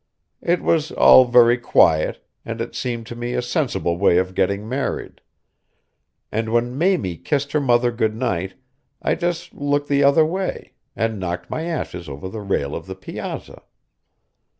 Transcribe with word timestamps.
It 0.41 0.63
was 0.63 0.91
all 0.91 1.25
very 1.25 1.59
quiet, 1.59 2.25
and 2.43 2.59
it 2.59 2.73
seemed 2.73 3.05
to 3.05 3.15
me 3.15 3.33
a 3.33 3.41
sensible 3.43 3.97
way 3.99 4.17
of 4.17 4.33
getting 4.33 4.67
married; 4.67 5.21
and 6.31 6.49
when 6.51 6.75
Mamie 6.75 7.17
kissed 7.17 7.51
her 7.51 7.61
mother 7.61 7.91
good 7.91 8.15
night 8.15 8.55
I 9.03 9.13
just 9.13 9.53
looked 9.53 9.89
the 9.89 10.01
other 10.03 10.25
way, 10.25 10.73
and 10.95 11.19
knocked 11.19 11.51
my 11.51 11.65
ashes 11.65 12.09
over 12.09 12.29
the 12.29 12.41
rail 12.41 12.73
of 12.75 12.87
the 12.87 12.95
piazza. 12.95 13.61